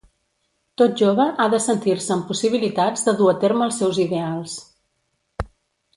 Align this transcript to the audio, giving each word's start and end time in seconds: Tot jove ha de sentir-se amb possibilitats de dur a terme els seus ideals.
Tot 0.81 0.95
jove 1.01 1.27
ha 1.43 1.47
de 1.55 1.59
sentir-se 1.65 2.15
amb 2.15 2.27
possibilitats 2.31 3.07
de 3.11 3.15
dur 3.21 3.31
a 3.35 3.39
terme 3.47 3.65
els 3.69 3.81
seus 3.83 4.01
ideals. 4.09 4.57